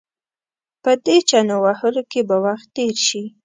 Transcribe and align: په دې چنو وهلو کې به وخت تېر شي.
په 0.83 0.91
دې 1.05 1.17
چنو 1.29 1.55
وهلو 1.63 2.01
کې 2.11 2.21
به 2.27 2.35
وخت 2.45 2.67
تېر 2.75 2.95
شي. 3.07 3.23